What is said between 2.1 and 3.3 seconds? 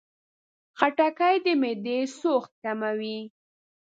سوخت کموي.